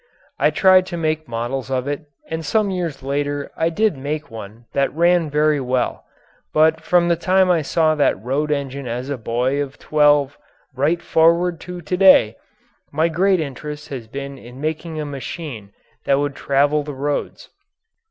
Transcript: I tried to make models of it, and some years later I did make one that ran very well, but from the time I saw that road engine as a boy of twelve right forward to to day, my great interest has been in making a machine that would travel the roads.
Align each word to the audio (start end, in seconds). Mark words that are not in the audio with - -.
I 0.39 0.49
tried 0.49 0.87
to 0.87 0.97
make 0.97 1.27
models 1.27 1.69
of 1.69 1.87
it, 1.87 2.05
and 2.27 2.43
some 2.43 2.71
years 2.71 3.03
later 3.03 3.51
I 3.55 3.69
did 3.69 3.95
make 3.95 4.31
one 4.31 4.65
that 4.73 4.91
ran 4.95 5.29
very 5.29 5.59
well, 5.61 6.05
but 6.55 6.81
from 6.81 7.07
the 7.07 7.15
time 7.15 7.51
I 7.51 7.61
saw 7.61 7.93
that 7.93 8.19
road 8.19 8.49
engine 8.51 8.87
as 8.87 9.11
a 9.11 9.17
boy 9.19 9.61
of 9.61 9.77
twelve 9.77 10.39
right 10.73 11.03
forward 11.03 11.59
to 11.69 11.81
to 11.81 11.97
day, 11.97 12.35
my 12.91 13.09
great 13.09 13.39
interest 13.39 13.89
has 13.89 14.07
been 14.07 14.39
in 14.39 14.59
making 14.59 14.99
a 14.99 15.05
machine 15.05 15.71
that 16.05 16.17
would 16.17 16.33
travel 16.33 16.81
the 16.81 16.95
roads. 16.95 17.49